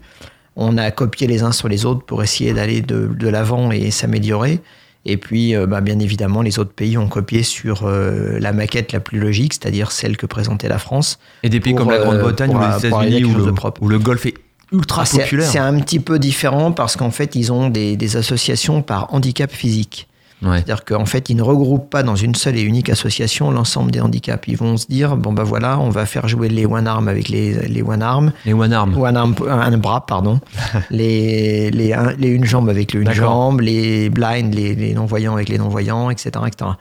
[0.56, 3.90] On a copié les uns sur les autres pour essayer d'aller de, de l'avant et
[3.90, 4.60] s'améliorer.
[5.06, 8.92] Et puis, euh, bah, bien évidemment, les autres pays ont copié sur euh, la maquette
[8.92, 11.18] la plus logique, c'est-à-dire celle que présentait la France.
[11.42, 14.26] Et des pays Pour, comme la euh, Grande-Bretagne ou les États-Unis où, où le golf
[14.26, 14.34] est
[14.72, 15.48] ultra Ah, c'est- populaire.
[15.48, 19.50] C'est un petit peu différent parce qu'en fait, ils ont des, des associations par handicap
[19.52, 20.08] physique.
[20.42, 20.56] Ouais.
[20.56, 24.00] C'est-à-dire qu'en fait, ils ne regroupent pas dans une seule et unique association l'ensemble des
[24.00, 24.46] handicaps.
[24.48, 27.30] Ils vont se dire, bon ben voilà, on va faire jouer les one arm avec
[27.30, 28.94] les, les one arm, Les one arm.
[29.00, 30.40] one arm, un bras, pardon,
[30.90, 35.34] les, les, un- les une jambe avec le une jambe, les blind, les, les non-voyants
[35.34, 36.72] avec les non-voyants, etc., etc.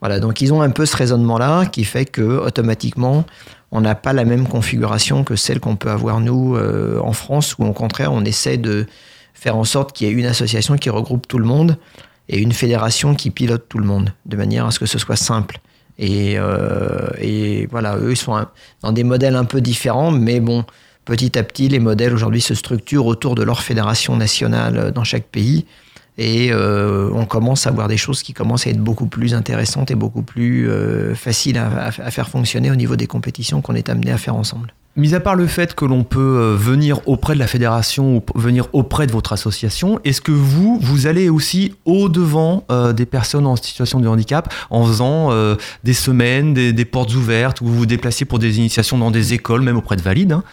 [0.00, 3.24] Voilà, donc ils ont un peu ce raisonnement-là qui fait que automatiquement,
[3.72, 7.56] on n'a pas la même configuration que celle qu'on peut avoir nous euh, en France,
[7.58, 8.86] où au contraire, on essaie de
[9.32, 11.78] faire en sorte qu'il y ait une association qui regroupe tout le monde
[12.28, 15.16] et une fédération qui pilote tout le monde, de manière à ce que ce soit
[15.16, 15.58] simple.
[15.98, 18.46] Et, euh, et voilà, eux, ils sont
[18.82, 20.64] dans des modèles un peu différents, mais bon,
[21.06, 25.04] petit à petit, les modèles aujourd'hui se structurent autour de leur fédération nationale euh, dans
[25.04, 25.64] chaque pays.
[26.22, 29.90] Et euh, on commence à voir des choses qui commencent à être beaucoup plus intéressantes
[29.90, 34.12] et beaucoup plus euh, faciles à, faire fonctionner au niveau des compétitions qu'on est amené
[34.12, 34.72] à faire ensemble.
[34.94, 38.38] Mis à part le fait que l'on peut euh, venir auprès de la fédération ou
[38.38, 43.48] venir auprès de votre association, est-ce que vous, vous allez aussi au-devant euh, des personnes
[43.48, 47.78] en situation de handicap en faisant euh, des semaines, des, des portes ouvertes, ou vous
[47.78, 50.44] vous déplacez pour des initiations dans des écoles, même auprès de valides hein?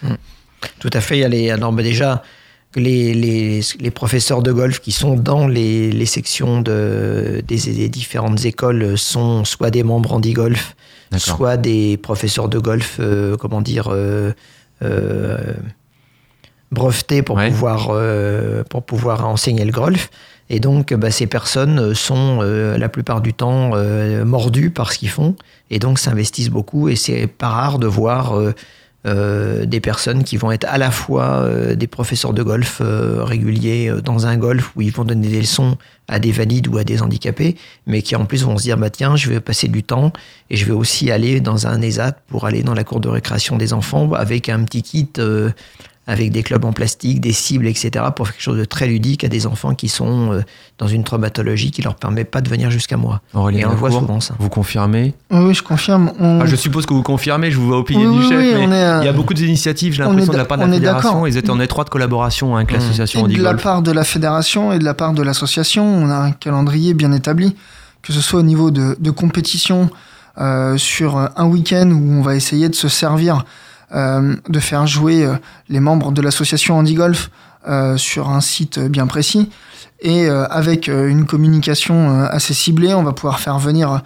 [0.79, 1.17] Tout à fait.
[1.17, 2.23] Il y a les, alors, ben déjà,
[2.75, 7.89] les, les, les professeurs de golf qui sont dans les, les sections de, des, des
[7.89, 10.75] différentes écoles sont soit des membres handi-golf,
[11.17, 14.31] soit des professeurs de golf, euh, comment dire, euh,
[14.83, 15.37] euh,
[16.71, 17.49] brevetés pour, Ouais.
[17.49, 17.91] pouvoir,
[18.69, 20.09] pour pouvoir enseigner le golf.
[20.51, 23.71] Et donc, bah, ces personnes sont la plupart du temps
[24.25, 25.35] mordues par ce qu'ils font
[25.71, 26.89] et donc s'investissent beaucoup.
[26.89, 28.33] Et c'est pas rare de voir
[29.05, 33.23] euh, des personnes qui vont être à la fois euh, des professeurs de golf euh,
[33.23, 35.77] réguliers euh, dans un golf où ils vont donner des leçons
[36.09, 37.55] à des valides ou à des handicapés,
[37.87, 40.11] mais qui en plus vont se dire bah tiens, je vais passer du temps
[40.49, 43.57] et je vais aussi aller dans un ESAT pour aller dans la cour de récréation
[43.57, 45.09] des enfants avec un petit kit
[46.09, 49.23] avec des clubs en plastique, des cibles, etc., pour faire quelque chose de très ludique
[49.23, 50.41] à des enfants qui sont euh,
[50.79, 53.21] dans une traumatologie qui leur permet pas de venir jusqu'à moi.
[53.35, 54.33] Aurélien Et on voit souvent ça.
[54.39, 55.13] Vous confirmez?
[55.29, 56.11] Oui, oui, je confirme.
[56.19, 58.27] On- Ah, Je suppose que vous confirmez, je vous vois au pilier Oui, du oui,
[58.29, 60.45] chef, oui, mais euh, il y a beaucoup d'initiatives, j'ai on l'impression, est de la
[60.45, 61.09] part de la on est fédération.
[61.11, 61.27] d'accord.
[61.27, 62.73] Ils étaient en étroite collaboration avec Mmh.
[62.73, 66.15] l'association de la part de la fédération et de la part de l'association, on a
[66.17, 67.55] un calendrier bien établi,
[68.01, 69.89] que ce soit au niveau de, de compétition
[70.39, 73.41] euh, sur un week-end où on va essayer de se servir, euh,
[73.91, 75.35] de faire jouer euh,
[75.67, 77.31] les membres de l'association Handy Golf
[77.67, 79.49] euh, sur un site bien précis.
[80.01, 84.01] Et euh, avec euh, une communication euh, assez ciblée, on va pouvoir faire venir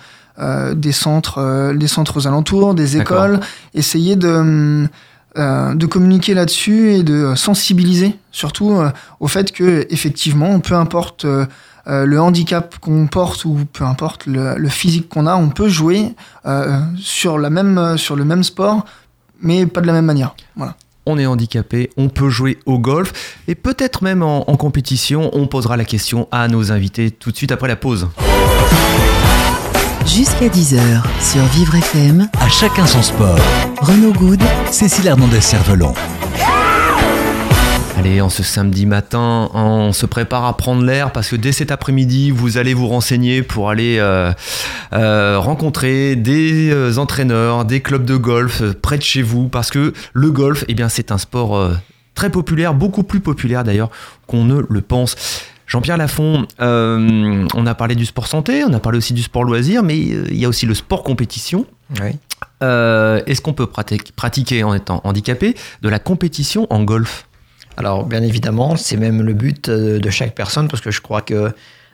[0.74, 3.40] des centres, des centres aux alentours, des écoles,
[3.76, 4.88] essayer de
[5.36, 8.82] de communiquer là-dessus et de sensibiliser surtout
[9.20, 11.28] au fait que effectivement, peu importe
[11.86, 16.16] le handicap qu'on porte ou peu importe le, physique qu'on a, on peut jouer
[16.98, 18.86] sur la même sur le même sport,
[19.44, 20.36] mais pas de la même manière.
[20.56, 20.76] Voilà
[21.06, 25.30] on est handicapé, on peut jouer au golf et peut-être même en, compétition.
[25.34, 28.08] On posera la question à nos invités tout de suite après la pause.
[30.06, 32.30] Jusqu'à 10h sur Vivre FM.
[32.40, 33.40] À chacun son sport.
[33.82, 34.42] Renaud Good.
[34.70, 35.94] Cécile Hernandez-Cervelon.
[38.06, 41.72] Allez, en ce samedi matin, on se prépare à prendre l'air parce que dès cet
[41.72, 44.34] après-midi, vous allez vous renseigner pour aller euh,
[44.92, 49.94] euh, rencontrer des euh, entraîneurs, des clubs de golf près de chez vous parce que
[50.12, 51.72] le golf, eh bien, c'est un sport
[52.14, 53.90] très populaire, beaucoup plus populaire d'ailleurs
[54.28, 55.16] qu'on ne le pense.
[55.66, 59.82] Jean-Pierre Lafont, on a parlé du sport santé, on a parlé aussi du sport loisir,
[59.82, 61.66] mais il y a aussi le sport compétition.
[62.60, 67.28] Est-ce qu'on peut pratiquer en étant handicapé de la compétition en golf?
[67.78, 71.22] Alors, bien évidemment, c'est même le but euh, de chaque personne, parce que je crois
[71.22, 71.52] que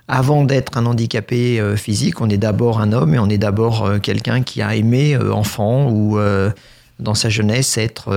[0.07, 3.85] avant d'être un handicapé euh, physique, on est d'abord un homme et on est d'abord
[3.85, 6.19] euh, quelqu'un qui a aimé, enfant ou
[6.99, 8.09] dans sa jeunesse, être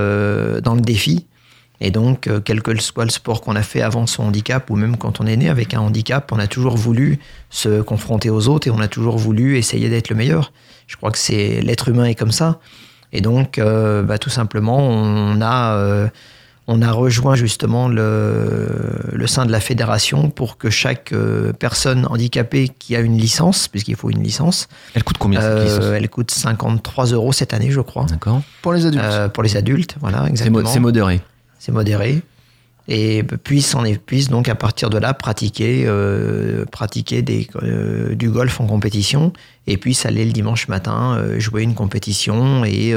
[0.61, 1.27] dans le défi.
[1.81, 4.96] Et donc, quel que soit le sport qu'on a fait avant son handicap, ou même
[4.96, 7.18] quand on est né avec un handicap, on a toujours voulu
[7.51, 10.53] se confronter aux autres et on a toujours voulu essayer d'être le meilleur.
[10.87, 12.59] Je crois que c'est l'être humain est comme ça.
[13.12, 16.11] Et donc, bah, tout simplement, on a
[16.68, 22.68] on a rejoint justement le, sein de la fédération pour que chaque euh, personne handicapée
[22.68, 24.68] qui a une licence, puisqu'il faut une licence.
[24.94, 25.85] Elle coûte combien cette licence?
[25.85, 28.07] euh, Elle coûte 53 euros cette année, je crois.
[28.07, 28.42] D'accord.
[28.62, 29.05] Pour les adultes.
[29.05, 30.68] Euh, pour les adultes, voilà, exactement.
[30.68, 31.20] C'est modéré.
[31.59, 32.22] C'est modéré.
[32.88, 35.88] Et puisse, on puisse donc à partir de là pratiquer,
[36.72, 37.48] pratiquer des,
[38.16, 39.33] du golf en compétition
[39.68, 42.92] et puisse aller le dimanche matin jouer une compétition et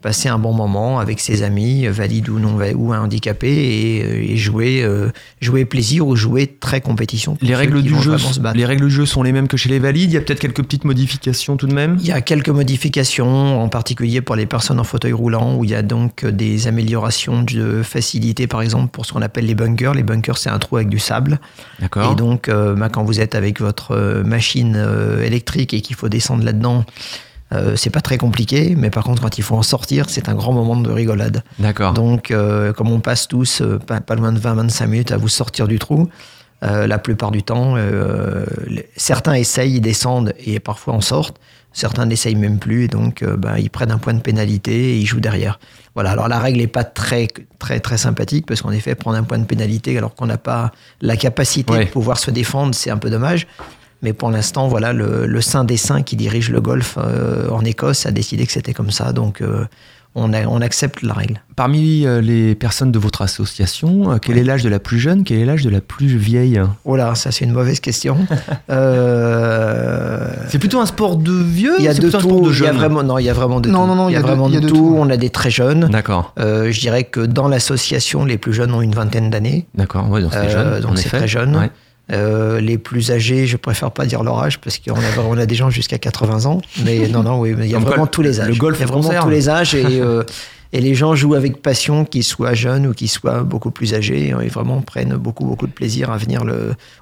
[0.00, 4.36] passer un bon moment avec ses amis, valides ou non ou handicapés, et, euh, et
[4.36, 5.10] jouer, euh,
[5.40, 7.36] jouer plaisir ou jouer très compétition.
[7.42, 8.16] Les règles du jeu,
[8.54, 10.10] les règles du jeu sont les mêmes que chez les valides?
[10.10, 11.96] Il y a peut-être quelques petites modifications tout de même?
[12.00, 15.70] Il y a quelques modifications, en particulier pour les personnes en fauteuil roulant, où il
[15.70, 19.94] y a donc des améliorations de facilité, par exemple pour ce qu'on appelle les bunkers.
[19.94, 21.40] Les bunkers, c'est un trou avec du sable.
[21.78, 22.12] D'accord.
[22.12, 24.82] Et donc, euh, bah, quand vous êtes avec votre machine
[25.22, 26.84] électrique et qu'il faut descendre là-dedans
[27.52, 30.34] euh, c'est pas très compliqué, mais par contre, quand il faut en sortir, c'est un
[30.34, 31.42] grand moment de rigolade.
[31.58, 31.92] D'accord.
[31.94, 35.66] Donc, euh, comme on passe tous euh, pas, loin de 20-25 minutes à vous sortir
[35.66, 36.08] du trou,
[36.62, 37.76] la plupart du temps,
[38.94, 41.40] certains essayent, ils descendent et parfois en sortent.
[41.72, 45.06] Certains n'essayent même plus et donc bah, ils prennent un point de pénalité et ils
[45.06, 45.58] jouent derrière.
[45.94, 46.10] Voilà.
[46.10, 49.38] Alors la règle n'est pas très très très sympathique parce qu'en effet prendre un point
[49.38, 53.08] de pénalité alors qu'on n'a pas la capacité de pouvoir se défendre, c'est un peu
[53.08, 53.46] dommage.
[54.02, 57.64] Mais pour l'instant, voilà, le, le, Saint des Saints qui dirige le golf euh, en
[57.64, 59.12] Écosse a décidé que c'était comme ça.
[59.12, 59.66] Donc, euh,
[60.14, 61.42] on, on, accepte la règle.
[61.54, 65.22] Parmi euh, les personnes de votre association, quel est l'âge de la plus jeune?
[65.22, 66.60] Quel est l'âge de la plus vieille?
[66.84, 68.16] Oh là, ça c'est une mauvaise question.
[70.48, 72.50] c'est plutôt un sport de vieux Il y a de tout.
[72.50, 73.86] Il y a vraiment, non, il y a vraiment de non, tout.
[73.86, 74.96] Non, non, il y a, vraiment de, tout.
[74.98, 75.88] On a des très jeunes.
[75.92, 76.34] D'accord.
[76.38, 79.66] je dirais que dans l'association, les plus jeunes ont une vingtaine d'années.
[79.74, 80.80] D'accord, ouais, donc c'est jeune.
[80.80, 81.54] Donc c'est très jeune.
[81.54, 81.70] Ouais.
[82.12, 85.46] Euh, les plus âgés, je préfère pas dire leur âge parce qu'on a, on a
[85.46, 86.60] des gens jusqu'à 80 ans.
[86.84, 88.48] Mais non, non, oui, il y a vraiment tous les âges.
[88.48, 90.24] Le golf, il y a vraiment tous les âges et, euh,
[90.72, 94.32] et les gens jouent avec passion, qu'ils soient jeunes ou qu'ils soient beaucoup plus âgés.
[94.42, 96.44] Ils vraiment prennent beaucoup, beaucoup de plaisir à venir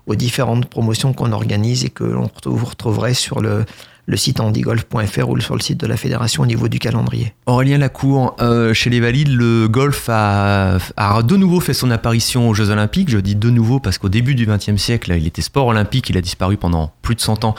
[0.07, 3.67] aux différentes promotions qu'on organise et que l'on vous retrouverait sur le,
[4.15, 7.35] site handigolf.fr ou sur le site de la fédération au niveau du calendrier.
[7.45, 10.79] Aurélien Lacour, euh, chez les Valides, le golf a,
[11.23, 13.11] de nouveau fait son apparition aux Jeux Olympiques.
[13.11, 16.17] Je dis de nouveau parce qu'au début du XXe siècle, il était sport olympique, il
[16.17, 17.55] a disparu pendant plus de 100 ans.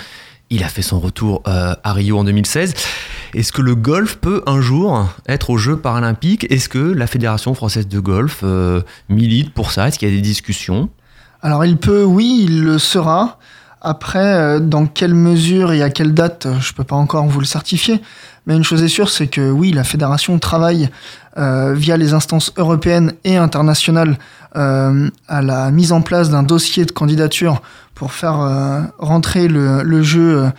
[0.52, 2.74] Il a fait son retour euh, à Rio en 2016.
[3.36, 6.52] Est-ce que le golf peut un jour être aux Jeux paralympiques?
[6.52, 9.88] Est-ce que la Fédération française de golf euh, milite pour ça?
[9.88, 10.90] Est-ce qu'il y a des discussions?
[11.44, 13.38] Alors il peut, oui, il le sera.
[13.82, 17.46] Après, euh, dans quelle mesure et à quelle date, je peux pas encore vous le
[17.46, 18.02] certifier.
[18.48, 20.90] Mais une chose est sûre, c'est que oui, la fédération travaille
[21.38, 24.18] via les instances européennes et internationales
[24.56, 27.62] à la mise en place d'un dossier de candidature
[28.00, 30.50] pour faire rentrer le, jeu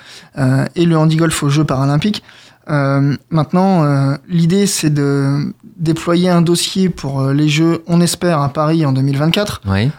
[0.76, 2.22] et le handigolf aux Jeux paralympiques.
[2.68, 8.92] maintenant, l'idée, c'est de déployer un dossier pour les Jeux, on espère, à Paris en
[8.92, 9.62] 2024.
[9.66, 9.90] Oui.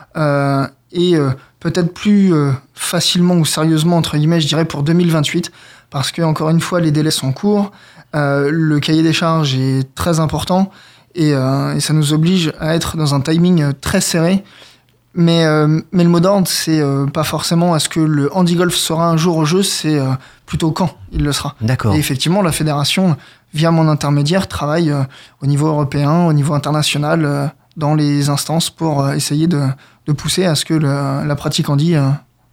[0.92, 1.18] et
[1.62, 5.52] peut-être plus euh, facilement ou sérieusement, entre guillemets, je dirais pour 2028,
[5.90, 7.72] parce que, encore une fois, les délais sont courts,
[8.16, 10.70] euh, le cahier des charges est très important,
[11.16, 14.44] et, euh, et, ça nous oblige à être dans un timing très serré.
[15.14, 19.10] Mais, euh, mais le mot d'ordre, c'est euh, pas forcément est-ce que le handi-golf sera
[19.10, 20.12] un jour au jeu, c'est euh,
[20.46, 21.56] plutôt quand il le sera.
[21.62, 21.94] D'accord.
[21.96, 23.18] Et effectivement, la fédération,
[23.54, 25.04] via mon intermédiaire, travaille euh,
[25.42, 29.62] au niveau européen, au niveau international, dans les instances pour essayer de,
[30.08, 31.96] de pousser à ce que le- la pratique handi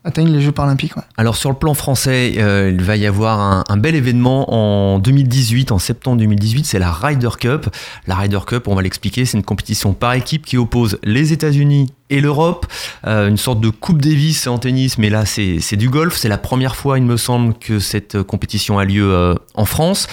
[0.05, 0.97] atteigne les Jeux paralympiques.
[0.97, 1.03] ouais.
[1.16, 4.47] Alors sur le plan français, euh, il va y avoir un, un bel événement
[4.94, 7.66] en 2018, en septembre 2018, c'est la Ryder Cup.
[8.07, 11.92] La Ryder Cup, on va l'expliquer, c'est une compétition par équipe qui oppose les États-Unis
[12.11, 12.66] et l'Europe,
[13.07, 16.16] euh, une sorte de Coupe Davis en tennis, mais là c'est du golf.
[16.16, 19.64] C'est la première fois, il me semble, que cette euh, compétition a lieu euh, en
[19.64, 20.07] France.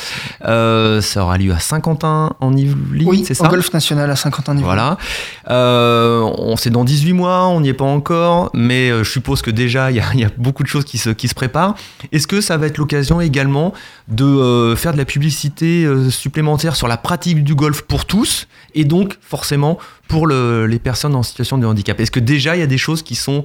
[0.45, 3.49] Euh, ça aura lieu à Saint-Quentin en Yvelines, Oui, c'est au ça?
[3.49, 4.65] golf national à 50 ans niveau.
[4.65, 4.97] Voilà.
[5.47, 9.91] On c'est dans 18 mois, on n'y est pas encore, mais je suppose que déjà
[9.91, 11.75] il y, y a beaucoup de choses qui se, qui se préparent.
[12.11, 13.73] Est-ce que ça va être l'occasion également
[14.07, 18.47] de faire de la publicité supplémentaire sur la pratique du golf pour tous?
[18.75, 22.59] Et donc forcément pour le- les personnes en situation de handicap Est-ce que déjà il
[22.59, 23.43] y a des choses qui sont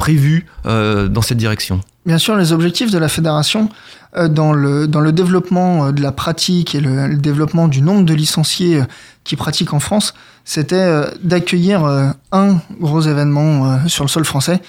[0.00, 1.80] prévues euh, dans cette direction?
[2.06, 3.68] Bien sûr, les objectifs de la fédération
[4.16, 8.82] euh, dans, le, développement euh, de la pratique et le, développement du nombre de licenciés
[9.22, 11.84] qui pratiquent en France, c'était d'accueillir
[12.32, 14.60] un gros événement sur le sol français.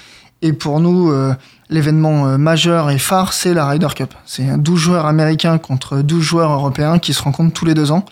[0.42, 1.12] Et pour nous,
[1.70, 4.14] l'événement majeur et phare, c'est la Ryder Cup.
[4.26, 8.06] C'est 12 joueurs américains contre 12 joueurs européens qui se rencontrent tous les deux ans.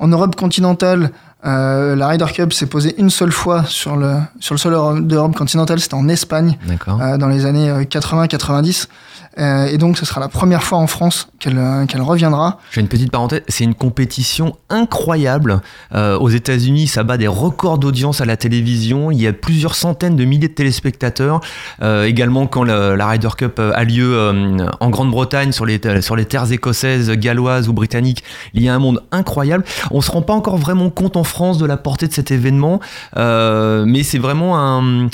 [0.00, 1.10] En Europe continentale,
[1.46, 4.98] euh, la Ryder Cup s'est posée une seule fois sur le, sur le sol euro-
[5.00, 6.58] d'Europe continentale, c'était en Espagne
[7.00, 8.88] euh, dans les années euh, 80-90.
[9.38, 12.58] Euh, et donc, ce sera la première fois en France qu'elle euh, qu'elle reviendra.
[12.72, 15.60] J'ai une petite parenthèse, c'est une compétition incroyable.
[15.94, 19.10] Euh, aux États-Unis, ça bat des records d'audience à la télévision.
[19.12, 21.40] Il y a plusieurs centaines de milliers de téléspectateurs.
[21.80, 26.50] Euh, également, quand la Ryder Cup a lieu en Grande-Bretagne, sur les, sur les terres
[26.50, 29.64] écossaises, galloises ou britanniques, il y a un monde incroyable.
[29.90, 32.80] On se rend pas encore vraiment compte en France de la portée de cet événement,
[33.16, 35.08] mais c'est vraiment un, un,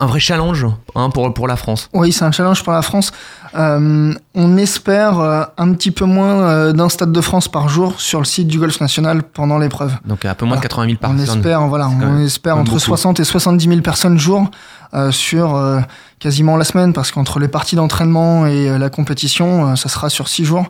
[0.00, 1.88] un vrai challenge hein, pour, pour la France.
[1.92, 3.12] Oui, c'est un challenge pour la France.
[3.56, 8.00] Euh, on espère euh, un petit peu moins euh, d'un stade de France par jour
[8.00, 9.92] sur le site du Golf National pendant l'épreuve.
[10.04, 10.68] Donc un peu moins de Voilà.
[10.68, 11.38] 80 000 On personnes.
[11.38, 12.78] espère, voilà, on espère entre beaucoup.
[12.78, 14.48] 60 et 70 000 personnes jour
[14.94, 15.80] euh, sur euh,
[16.20, 20.10] quasiment la semaine, parce qu'entre les parties d'entraînement et euh, la compétition, euh, ça sera
[20.10, 20.66] sur six jours.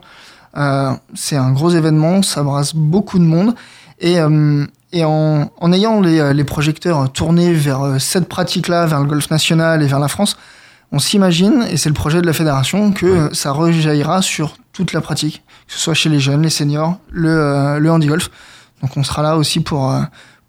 [0.57, 3.53] Euh, c'est un gros événement, ça brasse beaucoup de monde.
[3.99, 9.05] Et, euh, et en, en ayant les, les projecteurs tournés vers cette pratique-là, vers le
[9.05, 10.35] golf national et vers la France,
[10.91, 15.01] on s'imagine, et c'est le projet de la fédération, que ça rejaillira sur toute la
[15.01, 18.29] pratique, que ce soit chez les jeunes, les seniors, le, euh, le handi-golf.
[18.81, 20.01] Donc on sera là aussi pour, euh,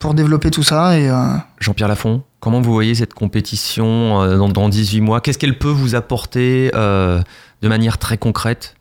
[0.02, 0.98] pour développer tout ça.
[0.98, 5.20] Et, euh, Jean-Pierre Lafont, comment vous voyez cette compétition euh, dans, dans 18 mois?
[5.20, 7.22] Qu'est-ce qu'elle peut vous apporter euh,
[7.62, 8.74] de manière très concrète?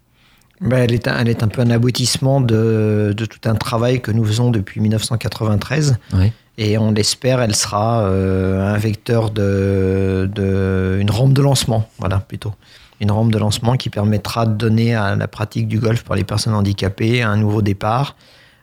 [0.61, 4.01] Ben, elle, est un, elle est un peu un aboutissement de, de tout un travail
[4.01, 5.97] que nous faisons depuis 1993.
[6.13, 6.31] Oui.
[6.63, 10.99] Et on l'espère, elle sera euh, un vecteur de, de.
[11.01, 12.53] une rampe de lancement, voilà, plutôt.
[12.99, 16.23] Une rampe de lancement qui permettra de donner à la pratique du golf par les
[16.23, 18.15] personnes handicapées un nouveau départ,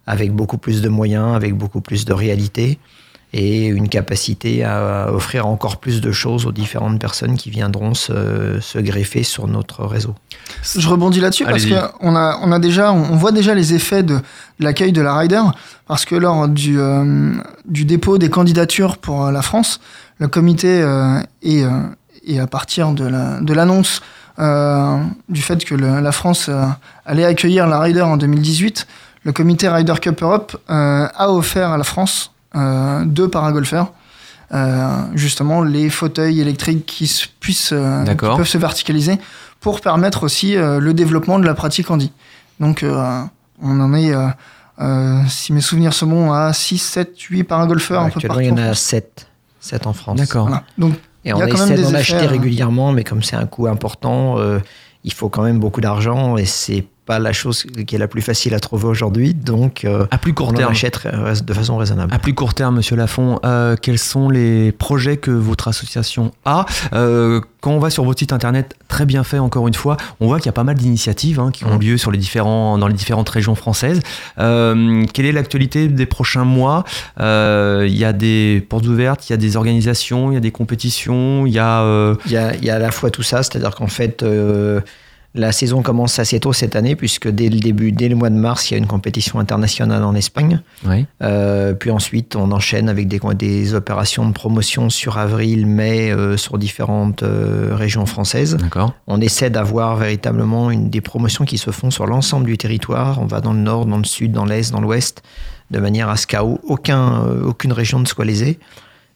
[0.07, 2.79] avec beaucoup plus de moyens, avec beaucoup plus de réalité,
[3.35, 8.59] et une capacité à offrir encore plus de choses aux différentes personnes qui viendront se,
[8.61, 10.15] se greffer sur notre réseau.
[10.77, 11.65] Je rebondis là-dessus parce
[12.01, 14.21] qu'on a, on a déjà, on voit déjà les effets de, de
[14.65, 15.43] l'accueil de la Ryder
[15.87, 17.35] parce que lors du, euh,
[17.67, 19.81] du dépôt des candidatures pour euh, la France,
[20.19, 21.69] le comité euh, et, euh,
[22.27, 24.01] et à partir de la- de l'annonce
[24.39, 24.97] euh,
[25.29, 26.65] du fait que le- la France euh,
[27.05, 28.87] allait accueillir la Ryder en 2018,
[29.25, 33.93] le comité Ryder Cup Europe euh, a offert à la France euh, deux paragolfeurs.
[34.55, 39.19] Euh, justement les fauteuils électriques qui se- puissent euh, qui peuvent se verticaliser
[39.61, 42.13] pour permettre aussi euh, le développement de la pratique handi.
[42.59, 43.21] Donc euh,
[43.63, 44.27] on en est, euh,
[44.81, 48.45] euh, si mes souvenirs sont bons, à 6, 7, 8 paragolfeurs un peu Actuellement, partout.
[48.45, 48.79] il y en a France.
[48.81, 49.27] 7,
[49.61, 50.17] 7 en France.
[50.19, 50.47] D'accord.
[50.49, 50.63] Voilà.
[50.79, 50.95] Donc
[51.27, 54.61] Et on essaie d'en acheter régulièrement, mais comme c'est un coût important, euh,
[55.05, 58.21] il faut quand même beaucoup d'argent et c'est pas la chose qui est la plus
[58.21, 59.33] facile à trouver aujourd'hui.
[59.33, 60.73] Donc, euh, À plus court on en terme.
[60.73, 61.01] achète
[61.43, 62.13] de façon raisonnable.
[62.15, 66.67] À plus court terme, Monsieur Lafont, euh, quels sont les projets que votre association a?
[66.93, 70.27] Euh, Quand on va sur votre site internet, très bien fait encore une fois, on
[70.29, 71.81] voit qu'il y a pas mal d'initiatives hein, qui ont Mm.
[71.81, 74.01] lieu sur les différents, dans les différentes régions françaises.
[74.39, 76.85] Euh, quelle est l'actualité des prochains mois?
[77.19, 80.53] Il y a des portes ouvertes, il y a des organisations, il y a des
[80.53, 81.83] compétitions, il y a...
[82.27, 84.23] Il y a, il y a à la fois tout ça, c'est-à-dire qu'en fait,
[85.39, 88.35] la saison commence assez tôt cette année, puisque dès le début, dès le mois de
[88.35, 90.61] mars, il y a une compétition internationale en Espagne.
[91.23, 96.37] Euh, puis ensuite, on enchaîne avec des, des opérations de promotion sur avril, mai, euh,
[96.37, 98.59] sur différentes euh, régions françaises.
[99.07, 103.21] On essaie d'avoir véritablement une, des promotions qui se font sur l'ensemble du territoire.
[103.21, 105.23] On va dans le nord, dans le sud, dans l'est, dans l'ouest,
[105.71, 108.59] de manière à ce qu'à aucun, euh, aucune région ne soit lésée.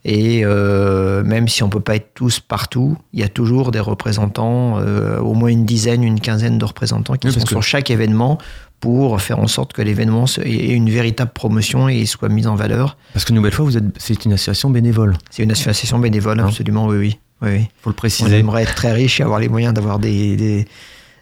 [0.04, 3.78] Et euh, même si on peut pas être tous partout, il y a toujours des
[3.78, 7.88] représentants, euh, au moins une dizaine, une quinzaine de représentants qui Oui, sont sur chaque
[7.90, 8.38] événement
[8.80, 12.96] pour faire en sorte que l'événement ait une véritable promotion et soit mis en valeur.
[13.12, 15.16] Parce que nouvelle fois, vous êtes, c'est une association bénévole.
[15.30, 16.46] C'est une association bénévole, Hein.
[16.48, 17.18] absolument, oui, oui.
[17.42, 17.68] oui.
[17.80, 18.38] Faut le On préciser.
[18.38, 20.66] aimerait être très riche et avoir les moyens d'avoir des, des,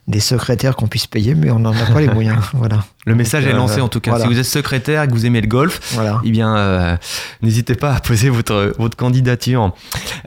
[0.08, 2.38] des secrétaires qu'on puisse payer, mais on n'en a pas les moyens.
[2.54, 2.84] Voilà.
[3.06, 4.10] Le message Donc, est lancé euh, en tout cas.
[4.10, 4.24] voilà.
[4.26, 6.20] Si vous êtes secrétaire et que vous aimez le golf, voilà.
[6.24, 6.96] eh bien, euh,
[7.42, 9.72] n'hésitez pas à poser votre, votre candidature.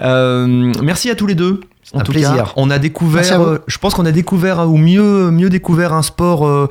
[0.01, 1.61] Euh, merci à tous les deux.
[1.93, 2.35] En Un tout plaisir.
[2.35, 6.69] cas, on a découvert, je pense qu'on a découvert, ou mieux, mieux découvert un sport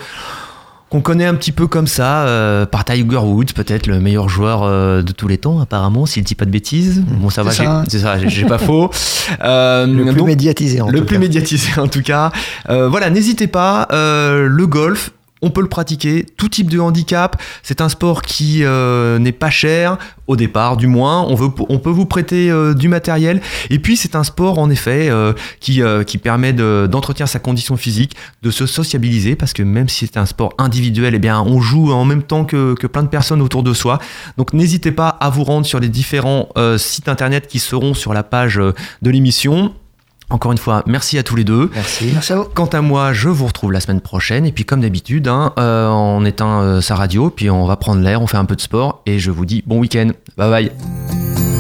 [0.93, 4.63] qu'on connaît un petit peu comme ça, euh, par Tiger Woods, peut-être le meilleur joueur
[4.63, 7.03] euh, de tous les temps, apparemment, s'il dit pas de bêtises.
[7.09, 7.51] Bon, ça va,
[7.89, 8.19] C'est ça.
[8.27, 8.91] j'ai pas faux.
[9.43, 11.21] Euh, Le plus donc- médiatisé, en le tout plus cas.
[11.21, 12.31] médiatisé en tout cas.
[12.69, 13.89] Euh, voilà, n'hésitez pas.
[13.93, 15.13] euh, le golf,
[15.43, 17.41] on peut le pratiquer, tout type de handicap.
[17.63, 21.23] C'est un sport qui euh, n'est pas cher au départ, du moins.
[21.23, 23.41] On, veut, on peut vous prêter euh, du matériel.
[23.69, 27.77] Et puis c'est un sport en effet euh, qui, qui permet de- d'entretenir sa condition
[27.77, 31.61] physique, de se sociabiliser, parce que même si c'est un sport individuel, eh bien on
[31.61, 33.99] joue en même temps que, que plein de personnes autour de soi.
[34.39, 38.23] Donc n'hésitez pas à vous rendre sur les différents sites internet qui seront sur la
[38.23, 39.75] page de l'émission.
[40.33, 41.71] Encore une fois, merci à tous les deux.
[41.75, 42.11] Merci.
[42.11, 42.45] Merci à vous.
[42.45, 44.47] Quant à moi, je vous retrouve la semaine prochaine.
[44.47, 48.01] Et puis, comme d'habitude, hein, euh, on éteint euh, sa radio, puis on va prendre
[48.01, 49.03] l'air, on fait un peu de sport.
[49.05, 50.11] Et je vous dis bon week-end.
[50.39, 51.52] Bye bye.